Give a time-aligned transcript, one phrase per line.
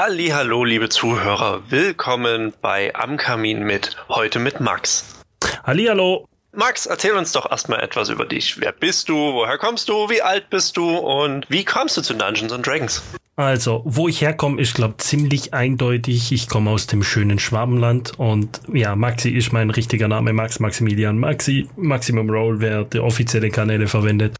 [0.00, 5.24] Hallo, liebe Zuhörer, willkommen bei Am Kamin mit heute mit Max.
[5.64, 6.28] Hallo.
[6.52, 8.60] Max, erzähl uns doch erstmal etwas über dich.
[8.60, 9.16] Wer bist du?
[9.16, 10.08] Woher kommst du?
[10.08, 10.88] Wie alt bist du?
[10.88, 13.02] Und wie kommst du zu Dungeons and Dragons?
[13.34, 16.30] Also, wo ich herkomme, ist, glaube ziemlich eindeutig.
[16.30, 21.18] Ich komme aus dem schönen Schwabenland und ja, Maxi ist mein richtiger Name, Max Maximilian
[21.18, 21.68] Maxi.
[21.74, 24.36] Maximum Roll, wer die offizielle Kanäle verwendet.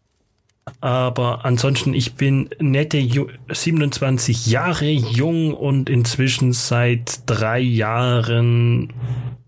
[0.80, 3.05] Aber ansonsten, ich bin nette
[3.48, 8.92] 27 Jahre jung und inzwischen seit drei Jahren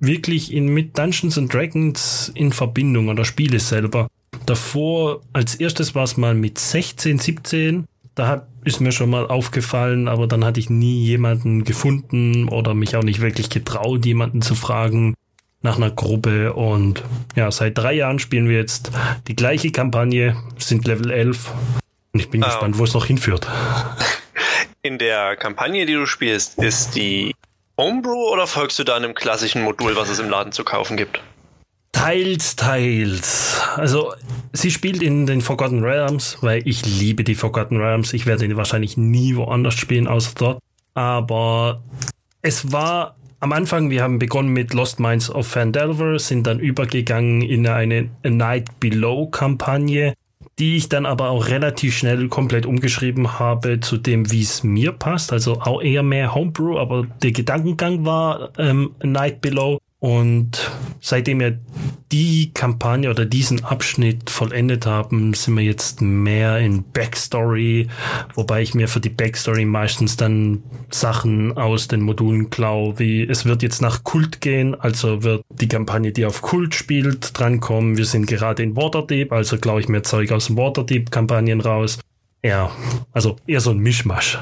[0.01, 4.09] wirklich in, mit Dungeons and Dragons in Verbindung oder spiele selber.
[4.47, 7.85] Davor, als erstes war es mal mit 16, 17.
[8.17, 12.75] Da hat, ist mir schon mal aufgefallen, aber dann hatte ich nie jemanden gefunden oder
[12.75, 15.15] mich auch nicht wirklich getraut, jemanden zu fragen
[15.63, 16.53] nach einer Gruppe.
[16.53, 17.03] Und
[17.37, 18.91] ja, seit drei Jahren spielen wir jetzt
[19.29, 21.53] die gleiche Kampagne, sind Level 11.
[22.13, 22.47] Und ich bin ah.
[22.47, 23.47] gespannt, wo es noch hinführt.
[24.83, 27.35] In der Kampagne, die du spielst, ist die
[27.77, 31.21] Homebrew oder folgst du da einem klassischen Modul, was es im Laden zu kaufen gibt?
[31.93, 33.61] Teils, teils.
[33.77, 34.15] Also,
[34.53, 38.15] sie spielt in den Forgotten Realms, weil ich liebe die Forgotten Realms.
[38.15, 40.59] Ich werde wahrscheinlich nie woanders spielen, außer dort.
[40.95, 41.83] Aber
[42.41, 47.41] es war am Anfang, wir haben begonnen mit Lost Minds of Fandelver, sind dann übergegangen
[47.41, 50.15] in eine A Night Below Kampagne,
[50.59, 54.93] die ich dann aber auch relativ schnell komplett umgeschrieben habe zu dem, wie es mir
[54.93, 55.33] passt.
[55.33, 59.79] Also auch eher mehr Homebrew, aber der Gedankengang war ähm, A Night Below.
[60.01, 60.71] Und
[61.03, 61.59] seitdem wir
[62.11, 67.87] die Kampagne oder diesen Abschnitt vollendet haben, sind wir jetzt mehr in Backstory,
[68.35, 73.45] wobei ich mir für die Backstory meistens dann Sachen aus den Modulen klau, wie es
[73.45, 77.99] wird jetzt nach Kult gehen, also wird die Kampagne, die auf Kult spielt, drankommen.
[77.99, 81.99] Wir sind gerade in Waterdeep, also glaube ich mir Zeug aus dem Waterdeep-Kampagnen raus.
[82.43, 82.71] Ja,
[83.13, 84.39] also eher so ein Mischmasch.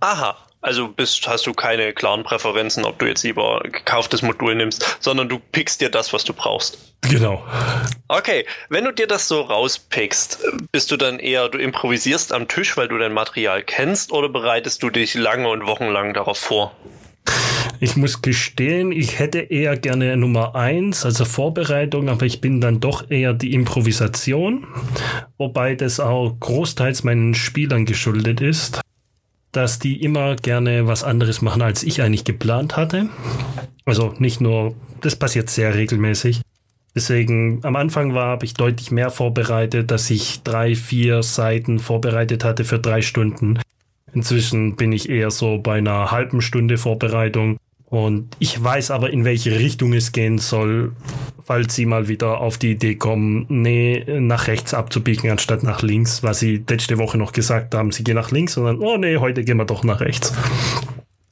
[0.00, 4.98] Aha, also bist, hast du keine klaren Präferenzen, ob du jetzt lieber gekauftes Modul nimmst,
[5.00, 6.94] sondern du pickst dir das, was du brauchst.
[7.02, 7.42] Genau.
[8.08, 12.76] Okay, wenn du dir das so rauspickst, bist du dann eher, du improvisierst am Tisch,
[12.76, 16.76] weil du dein Material kennst, oder bereitest du dich lange und wochenlang darauf vor?
[17.82, 22.80] Ich muss gestehen, ich hätte eher gerne Nummer eins, also Vorbereitung, aber ich bin dann
[22.80, 24.66] doch eher die Improvisation,
[25.38, 28.82] wobei das auch großteils meinen Spielern geschuldet ist
[29.52, 33.08] dass die immer gerne was anderes machen, als ich eigentlich geplant hatte.
[33.84, 36.42] Also nicht nur, das passiert sehr regelmäßig.
[36.94, 42.44] Deswegen am Anfang war, habe ich deutlich mehr vorbereitet, dass ich drei, vier Seiten vorbereitet
[42.44, 43.60] hatte für drei Stunden.
[44.12, 47.58] Inzwischen bin ich eher so bei einer halben Stunde Vorbereitung
[47.90, 50.92] und ich weiß aber, in welche Richtung es gehen soll,
[51.44, 56.22] falls sie mal wieder auf die Idee kommen, nee, nach rechts abzubiegen anstatt nach links,
[56.22, 59.16] was sie letzte Woche noch gesagt haben, sie gehen nach links und dann, oh nee,
[59.16, 60.32] heute gehen wir doch nach rechts.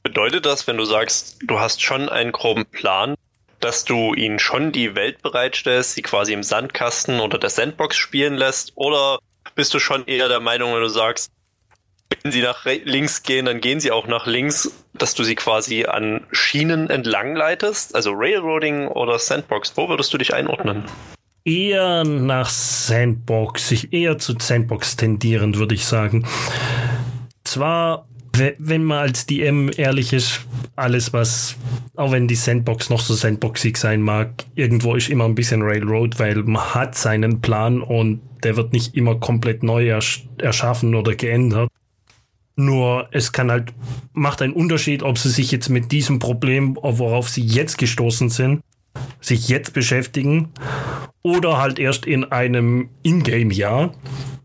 [0.03, 3.15] Bedeutet das, wenn du sagst, du hast schon einen groben Plan,
[3.61, 8.35] dass du ihnen schon die Welt bereitstellst, sie quasi im Sandkasten oder der Sandbox spielen
[8.35, 8.73] lässt?
[8.75, 9.19] Oder
[9.55, 11.31] bist du schon eher der Meinung, wenn du sagst,
[12.21, 15.85] wenn sie nach links gehen, dann gehen sie auch nach links, dass du sie quasi
[15.85, 19.73] an Schienen entlang leitest, also Railroading oder Sandbox.
[19.75, 20.83] Wo würdest du dich einordnen?
[21.45, 26.27] Eher nach Sandbox, ich eher zu Sandbox tendierend, würde ich sagen.
[27.43, 30.41] Zwar, wenn man als DM ehrlich ist,
[30.75, 31.55] alles was,
[31.95, 36.19] auch wenn die Sandbox noch so sandboxig sein mag, irgendwo ist immer ein bisschen Railroad,
[36.19, 39.89] weil man hat seinen Plan und der wird nicht immer komplett neu
[40.37, 41.69] erschaffen oder geändert.
[42.59, 43.73] Nur es kann halt,
[44.11, 48.59] macht einen Unterschied, ob sie sich jetzt mit diesem Problem, worauf sie jetzt gestoßen sind,
[49.21, 50.49] sich jetzt beschäftigen
[51.21, 53.93] oder halt erst in einem Ingame-Jahr,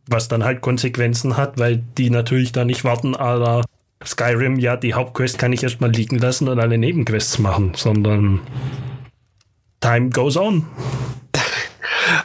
[0.07, 3.65] was dann halt Konsequenzen hat, weil die natürlich da nicht warten, aber
[4.07, 8.43] Skyrim, ja, die Hauptquest kann ich erstmal liegen lassen und alle Nebenquests machen, sondern
[9.81, 10.65] time goes on.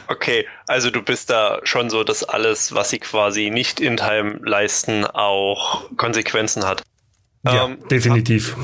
[0.08, 4.40] Okay, also du bist da schon so, dass alles, was sie quasi nicht in Time
[4.42, 6.82] leisten, auch Konsequenzen hat.
[7.44, 8.56] Ja, ähm, definitiv.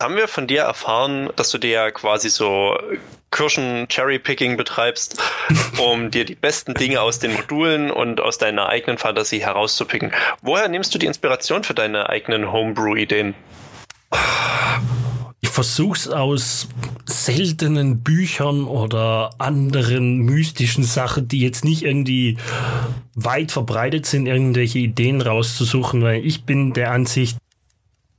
[0.00, 2.78] Haben wir von dir erfahren, dass du dir ja quasi so
[3.30, 5.20] Kirschen-Cherry-Picking betreibst,
[5.78, 10.12] um dir die besten Dinge aus den Modulen und aus deiner eigenen Fantasie herauszupicken.
[10.40, 13.34] Woher nimmst du die Inspiration für deine eigenen Homebrew-Ideen?
[15.40, 16.68] Ich versuche es aus
[17.08, 22.36] seltenen Büchern oder anderen mystischen Sachen, die jetzt nicht irgendwie
[23.14, 27.38] weit verbreitet sind, irgendwelche Ideen rauszusuchen, weil ich bin der Ansicht,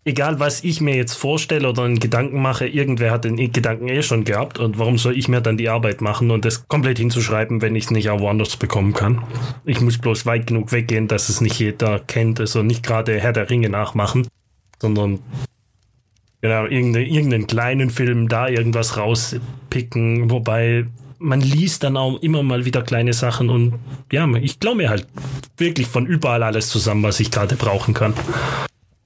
[0.06, 4.02] egal was ich mir jetzt vorstelle oder einen Gedanken mache, irgendwer hat den Gedanken eh
[4.02, 7.62] schon gehabt und warum soll ich mir dann die Arbeit machen und das komplett hinzuschreiben,
[7.62, 9.24] wenn ich es nicht auch woanders bekommen kann.
[9.66, 13.34] Ich muss bloß weit genug weggehen, dass es nicht jeder kennt, also nicht gerade Herr
[13.34, 14.28] der Ringe nachmachen
[14.82, 15.20] sondern
[16.42, 20.86] genau, irgendeinen, irgendeinen kleinen Film da irgendwas rauspicken, wobei
[21.20, 23.80] man liest dann auch immer mal wieder kleine Sachen und
[24.12, 25.06] ja, ich glaube mir halt
[25.58, 28.14] wirklich von überall alles zusammen, was ich gerade brauchen kann.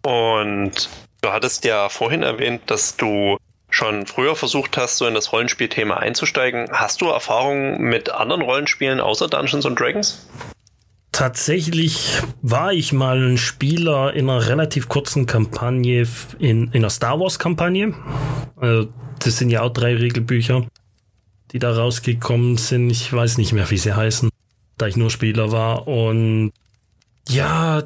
[0.03, 0.89] Und
[1.21, 3.37] du hattest ja vorhin erwähnt, dass du
[3.69, 6.69] schon früher versucht hast, so in das Rollenspielthema einzusteigen.
[6.71, 10.27] Hast du Erfahrungen mit anderen Rollenspielen außer Dungeons and Dragons?
[11.13, 16.07] Tatsächlich war ich mal ein Spieler in einer relativ kurzen Kampagne,
[16.39, 17.93] in, in einer Star Wars-Kampagne.
[18.55, 18.89] Also,
[19.19, 20.65] das sind ja auch drei Regelbücher,
[21.51, 22.89] die da rausgekommen sind.
[22.89, 24.29] Ich weiß nicht mehr, wie sie heißen,
[24.77, 25.87] da ich nur Spieler war.
[25.87, 26.51] Und
[27.29, 27.83] ja,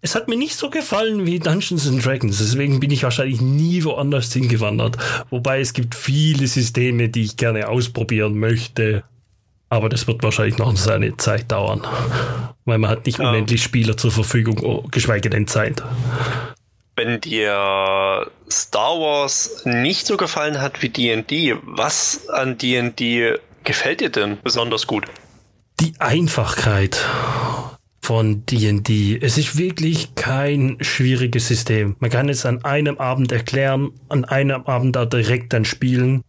[0.00, 2.38] es hat mir nicht so gefallen wie Dungeons and Dragons.
[2.38, 4.96] Deswegen bin ich wahrscheinlich nie woanders hingewandert.
[5.28, 9.02] Wobei es gibt viele Systeme, die ich gerne ausprobieren möchte.
[9.74, 11.84] Aber das wird wahrscheinlich noch seine Zeit dauern.
[12.64, 13.28] Weil man hat nicht ja.
[13.28, 15.82] unendlich Spieler zur Verfügung, geschweige denn Zeit.
[16.94, 24.10] Wenn dir Star Wars nicht so gefallen hat wie D&D, was an D&D gefällt dir
[24.10, 25.06] denn besonders gut?
[25.80, 27.04] Die Einfachkeit
[28.00, 29.18] von D&D.
[29.20, 31.96] Es ist wirklich kein schwieriges System.
[31.98, 36.22] Man kann es an einem Abend erklären, an einem Abend da direkt dann spielen.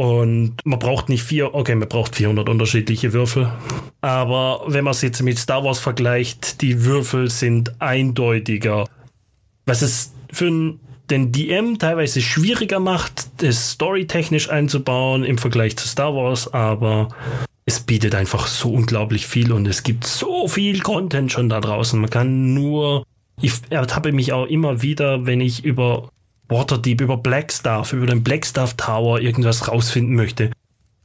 [0.00, 3.52] Und man braucht nicht vier, okay, man braucht 400 unterschiedliche Würfel.
[4.00, 8.88] Aber wenn man es jetzt mit Star Wars vergleicht, die Würfel sind eindeutiger.
[9.66, 10.78] Was es für
[11.10, 17.10] den DM teilweise schwieriger macht, das storytechnisch einzubauen im Vergleich zu Star Wars, aber
[17.66, 22.00] es bietet einfach so unglaublich viel und es gibt so viel Content schon da draußen.
[22.00, 23.04] Man kann nur,
[23.42, 26.08] ich ertappe mich auch immer wieder, wenn ich über
[26.50, 30.50] Waterdeep, über Blackstaff, über den Blackstaff Tower irgendwas rausfinden möchte,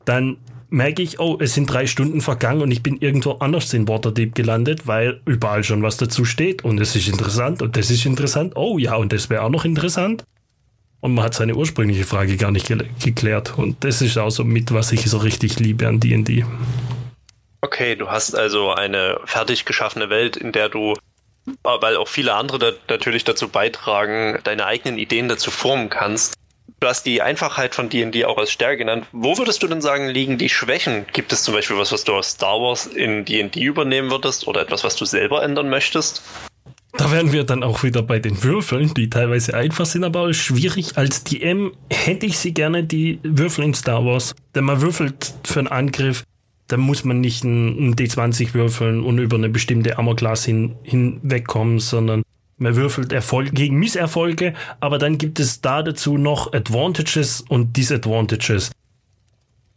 [0.04, 0.38] dann
[0.70, 4.36] merke ich, oh, es sind drei Stunden vergangen und ich bin irgendwo anders in Waterdeep
[4.36, 8.54] gelandet, weil überall schon was dazu steht und es ist interessant und das ist interessant.
[8.56, 10.24] Oh ja, und das wäre auch noch interessant.
[11.02, 13.58] Und man hat seine ursprüngliche Frage gar nicht ge geklärt.
[13.58, 16.44] Und das ist auch so mit, was ich so richtig liebe an D&D.
[17.62, 20.96] Okay, du hast also eine fertig geschaffene Welt, in der du
[21.64, 26.34] weil auch viele andere da natürlich dazu beitragen, deine eigenen Ideen dazu formen kannst.
[26.80, 29.08] Du hast die Einfachheit von D&D auch als Stärke genannt.
[29.12, 31.06] Wo würdest du denn sagen, liegen die Schwächen?
[31.14, 34.62] Gibt es zum Beispiel was, was du aus Star Wars in D&D übernehmen würdest oder
[34.62, 36.22] etwas, was du selber ändern möchtest?
[36.98, 40.98] Da wären wir dann auch wieder bei den Würfeln, die teilweise einfach sind, aber schwierig.
[40.98, 44.34] Als DM hätte ich sie gerne, die Würfel in Star Wars.
[44.54, 46.24] Denn man würfelt für einen Angriff
[46.68, 52.24] da muss man nicht ein, D20 würfeln und über eine bestimmte Armor-Class hin, hinwegkommen, sondern
[52.58, 58.72] man würfelt Erfolge gegen Misserfolge, aber dann gibt es da dazu noch Advantages und Disadvantages.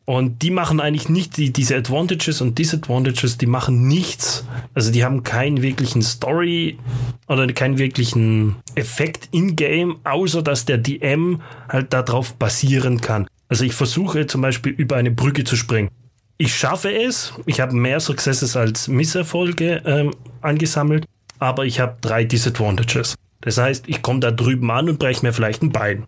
[0.04, 4.46] Und die machen eigentlich nicht die, diese Advantages und Disadvantages, die machen nichts.
[4.72, 6.78] Also die haben keinen wirklichen Story
[7.26, 13.26] oder keinen wirklichen Effekt in-game, außer dass der DM halt darauf basieren kann.
[13.48, 15.90] Also ich versuche zum Beispiel über eine Brücke zu springen
[16.38, 17.32] ich schaffe es.
[17.46, 21.04] Ich habe mehr Successes als Misserfolge ähm, angesammelt,
[21.38, 23.16] aber ich habe drei Disadvantages.
[23.40, 26.06] Das heißt, ich komme da drüben an und breche mir vielleicht ein Bein.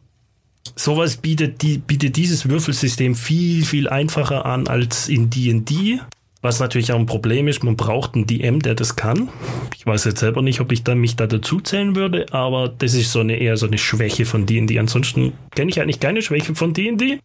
[0.77, 6.01] Sowas bietet, die, bietet dieses Würfelsystem viel, viel einfacher an als in D&D.
[6.43, 9.29] Was natürlich auch ein Problem ist, man braucht einen DM, der das kann.
[9.77, 12.95] Ich weiß jetzt selber nicht, ob ich dann mich da dazu zählen würde, aber das
[12.95, 14.79] ist so eine eher so eine Schwäche von D&D.
[14.79, 17.21] Ansonsten kenne ich eigentlich keine Schwäche von D&D.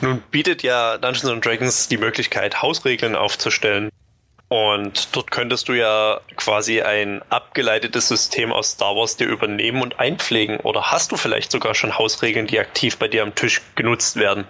[0.00, 3.88] Nun bietet ja Dungeons Dragons die Möglichkeit, Hausregeln aufzustellen.
[4.48, 9.98] Und dort könntest du ja quasi ein abgeleitetes System aus Star Wars dir übernehmen und
[9.98, 10.58] einpflegen.
[10.58, 14.44] Oder hast du vielleicht sogar schon Hausregeln, die aktiv bei dir am Tisch genutzt werden?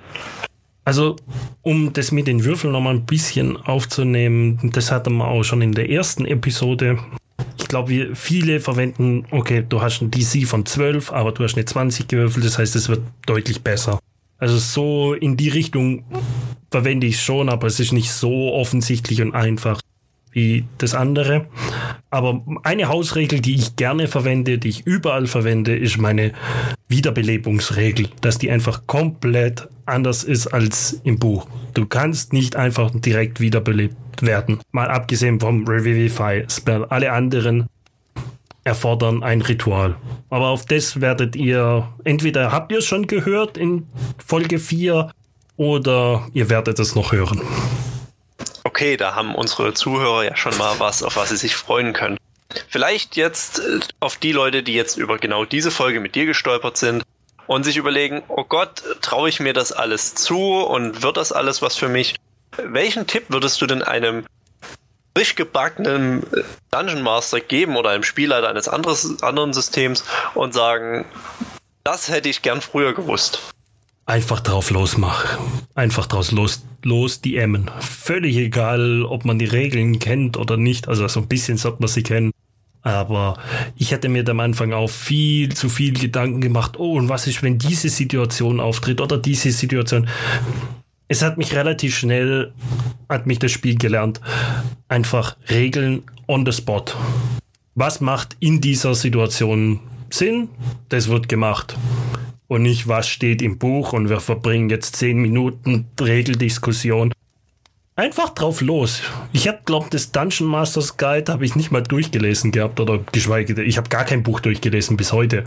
[0.84, 1.14] Also,
[1.62, 5.72] um das mit den Würfeln nochmal ein bisschen aufzunehmen, das hatten wir auch schon in
[5.72, 6.98] der ersten Episode.
[7.56, 11.64] Ich glaube, viele verwenden, okay, du hast ein DC von 12, aber du hast eine
[11.64, 14.00] 20 gewürfelt, das heißt, es wird deutlich besser.
[14.42, 16.02] Also so in die Richtung
[16.72, 19.80] verwende ich es schon, aber es ist nicht so offensichtlich und einfach
[20.32, 21.46] wie das andere.
[22.10, 26.32] Aber eine Hausregel, die ich gerne verwende, die ich überall verwende, ist meine
[26.88, 31.46] Wiederbelebungsregel, dass die einfach komplett anders ist als im Buch.
[31.74, 34.58] Du kannst nicht einfach direkt wiederbelebt werden.
[34.72, 36.84] Mal abgesehen vom Revivify Spell.
[36.86, 37.68] Alle anderen
[38.64, 39.96] erfordern ein Ritual.
[40.30, 43.86] Aber auf das werdet ihr, entweder habt ihr es schon gehört in
[44.24, 45.10] Folge 4
[45.56, 47.42] oder ihr werdet es noch hören.
[48.64, 52.16] Okay, da haben unsere Zuhörer ja schon mal was, auf was sie sich freuen können.
[52.68, 56.76] Vielleicht jetzt äh, auf die Leute, die jetzt über genau diese Folge mit dir gestolpert
[56.76, 57.02] sind
[57.46, 61.62] und sich überlegen, oh Gott, traue ich mir das alles zu und wird das alles
[61.62, 62.16] was für mich?
[62.62, 64.24] Welchen Tipp würdest du denn einem
[65.16, 66.22] frisch gebackenen
[66.70, 70.04] Dungeon Master geben oder einem Spielleiter eines anderes, anderen Systems
[70.34, 71.04] und sagen,
[71.84, 73.52] das hätte ich gern früher gewusst.
[74.06, 75.38] Einfach drauf losmachen.
[75.74, 77.70] Einfach draus los, los die Emmen.
[77.80, 80.88] Völlig egal, ob man die Regeln kennt oder nicht.
[80.88, 82.32] Also so ein bisschen sollte man sie kennen.
[82.82, 83.38] Aber
[83.76, 86.78] ich hätte mir am Anfang auch viel zu viel Gedanken gemacht.
[86.78, 90.08] Oh, und was ist, wenn diese Situation auftritt oder diese Situation?
[91.12, 92.54] Es hat mich relativ schnell,
[93.06, 94.18] hat mich das Spiel gelernt.
[94.88, 96.86] Einfach Regeln on the spot.
[97.74, 100.48] Was macht in dieser Situation Sinn?
[100.88, 101.76] Das wird gemacht
[102.48, 107.12] und nicht, was steht im Buch und wir verbringen jetzt zehn Minuten Regeldiskussion.
[107.94, 109.02] Einfach drauf los.
[109.34, 113.52] Ich habe, glaube das Dungeon Masters Guide habe ich nicht mal durchgelesen gehabt oder geschweige
[113.52, 115.44] denn, ich habe gar kein Buch durchgelesen bis heute.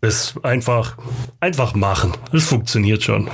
[0.00, 0.96] Das einfach,
[1.40, 2.12] einfach machen.
[2.30, 3.28] Das funktioniert schon.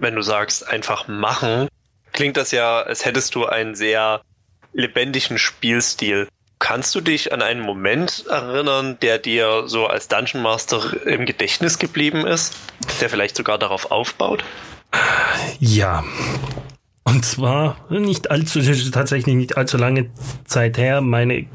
[0.00, 1.68] Wenn du sagst, einfach machen,
[2.12, 4.22] klingt das ja, als hättest du einen sehr
[4.72, 6.28] lebendigen Spielstil.
[6.58, 11.78] Kannst du dich an einen Moment erinnern, der dir so als Dungeon Master im Gedächtnis
[11.78, 12.56] geblieben ist,
[13.00, 14.44] der vielleicht sogar darauf aufbaut?
[15.60, 16.04] Ja.
[17.04, 20.10] Und zwar nicht allzu, tatsächlich nicht allzu lange
[20.44, 21.00] Zeit her.
[21.00, 21.46] Meine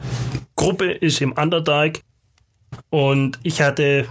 [0.56, 2.00] Gruppe ist im Underdark
[2.90, 4.08] und ich hatte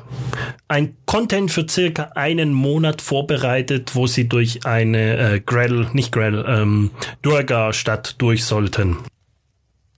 [0.69, 6.45] ein Content für circa einen Monat vorbereitet, wo sie durch eine äh, Grell, nicht Grell,
[6.47, 6.91] ähm,
[7.23, 8.99] Durga-Stadt durch sollten.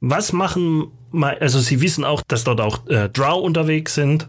[0.01, 4.29] Was machen, also sie wissen auch, dass dort auch äh, Drow unterwegs sind.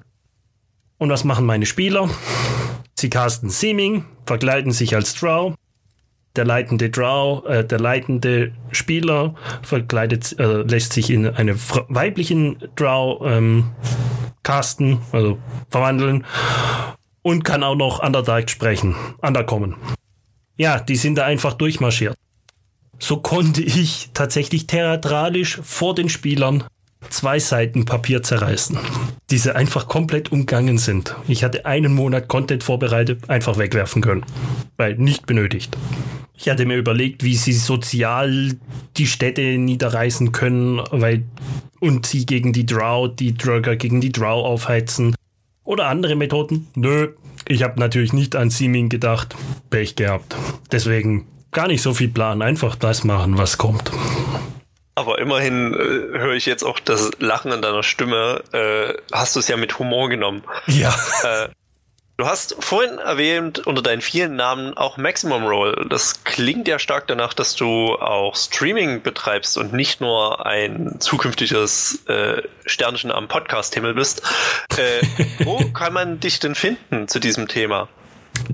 [0.98, 2.10] Und was machen meine Spieler?
[2.98, 5.54] Sie casten Seeming, verkleiden sich als Drow.
[6.36, 11.56] Der leitende Drow, äh, der leitende Spieler verkleidet, äh, lässt sich in eine
[11.88, 13.66] weiblichen Drow ähm,
[14.46, 15.38] casten, also
[15.70, 16.26] verwandeln
[17.22, 19.76] und kann auch noch Underdark sprechen, underkommen.
[20.56, 22.16] Ja, die sind da einfach durchmarschiert
[23.00, 26.64] so konnte ich tatsächlich theatralisch vor den Spielern
[27.10, 28.80] zwei Seiten Papier zerreißen,
[29.30, 31.16] diese einfach komplett umgangen sind.
[31.28, 34.26] Ich hatte einen Monat Content vorbereitet, einfach wegwerfen können,
[34.78, 35.78] weil nicht benötigt.
[36.38, 38.58] Ich hatte mir überlegt, wie sie sozial
[38.98, 41.24] die Städte niederreißen können, weil
[41.86, 45.16] und sie gegen die Drow, die Drugger gegen die Drow aufheizen
[45.64, 46.68] oder andere Methoden.
[46.76, 47.10] Nö,
[47.48, 49.36] ich habe natürlich nicht an Seeming gedacht.
[49.70, 50.36] Pech gehabt.
[50.72, 53.92] Deswegen gar nicht so viel Plan, einfach das machen, was kommt.
[54.96, 55.78] Aber immerhin äh,
[56.18, 58.42] höre ich jetzt auch das Lachen in deiner Stimme.
[58.52, 60.44] Äh, hast du es ja mit Humor genommen.
[60.68, 60.96] Ja.
[61.24, 61.50] Äh,
[62.18, 65.86] du hast vorhin erwähnt unter deinen vielen Namen auch Maximum Roll.
[65.90, 72.06] Das klingt ja stark danach, dass du auch Streaming betreibst und nicht nur ein zukünftiges
[72.08, 74.22] äh, Sternchen am Podcast-Himmel bist.
[74.78, 75.06] Äh,
[75.44, 77.90] wo kann man dich denn finden zu diesem Thema?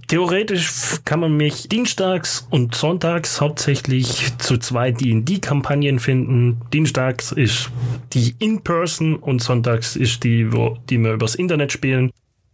[0.08, 6.62] Theoretisch kann man mich dienstags und sonntags hauptsächlich zu zwei D&D-Kampagnen finden.
[6.72, 7.70] Dienstags ist
[8.14, 12.12] die In-Person und sonntags ist die, wo, die wir übers Internet spielen.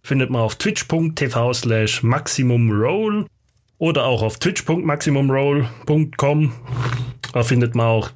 [0.08, 3.26] Findet man auf twitch.tv slash maximumroll
[3.78, 6.54] oder auch auf twitch.maximumroll.com.
[7.34, 8.12] Da findet man auch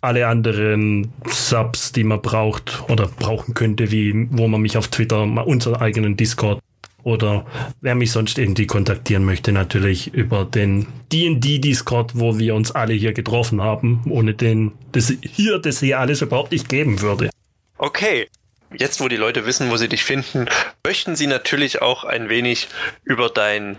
[0.00, 5.20] alle anderen Subs, die man braucht oder brauchen könnte, wie wo man mich auf Twitter,
[5.46, 6.60] unseren eigenen Discord
[7.02, 7.44] oder
[7.82, 12.94] wer mich sonst irgendwie kontaktieren möchte, natürlich über den D&D Discord, wo wir uns alle
[12.94, 17.28] hier getroffen haben, ohne den das hier das hier alles überhaupt nicht geben würde.
[17.76, 18.28] Okay.
[18.76, 20.46] Jetzt, wo die Leute wissen, wo sie dich finden,
[20.84, 22.68] möchten sie natürlich auch ein wenig
[23.02, 23.76] über dein,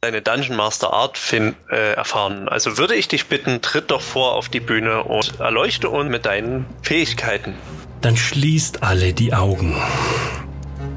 [0.00, 2.48] deine Dungeon Master Art fin, äh, erfahren.
[2.48, 6.24] Also würde ich dich bitten, tritt doch vor auf die Bühne und erleuchte uns mit
[6.24, 7.54] deinen Fähigkeiten.
[8.00, 9.76] Dann schließt alle die Augen.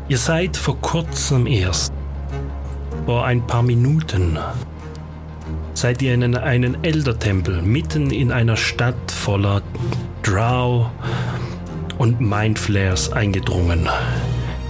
[0.08, 1.92] Ihr seid vor kurzem erst,
[3.08, 4.38] vor ein paar Minuten,
[5.74, 9.64] seid ihr in einen Eldertempel mitten in einer Stadt voller
[10.22, 10.92] Drow
[12.02, 13.88] und Mindflares eingedrungen.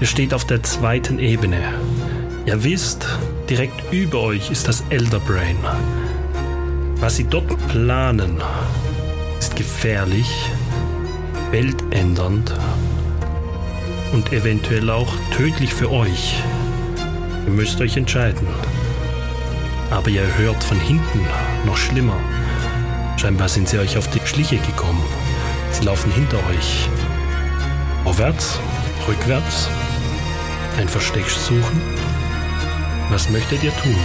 [0.01, 1.61] Ihr steht auf der zweiten Ebene.
[2.45, 3.07] Ihr wisst,
[3.49, 5.55] direkt über euch ist das Elderbrain.
[6.95, 8.43] Was sie dort planen,
[9.39, 10.29] ist gefährlich,
[11.51, 12.53] weltändernd
[14.11, 16.35] und eventuell auch tödlich für euch.
[17.45, 18.45] Ihr müsst euch entscheiden.
[19.89, 21.25] Aber ihr hört von hinten
[21.65, 22.17] noch schlimmer.
[23.15, 25.05] Scheinbar sind sie euch auf die Schliche gekommen.
[25.71, 26.89] Sie laufen hinter euch.
[28.11, 28.59] Vorwärts,
[29.07, 29.69] rückwärts,
[30.77, 31.81] ein Versteck suchen.
[33.09, 33.95] Was möchtet ihr tun?